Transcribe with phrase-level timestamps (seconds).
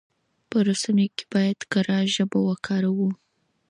[0.49, 3.09] په رسنيو کې بايد کره ژبه وکاروو.